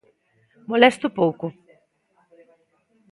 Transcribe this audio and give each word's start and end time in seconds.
Molesto 0.71 1.07
pouco. 1.19 1.45